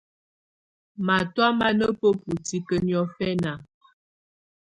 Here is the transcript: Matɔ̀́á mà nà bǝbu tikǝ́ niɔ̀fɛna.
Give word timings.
Matɔ̀́á 1.05 1.49
mà 1.59 1.67
nà 1.77 1.85
bǝbu 1.99 2.31
tikǝ́ 2.45 2.79
niɔ̀fɛna. 2.85 3.51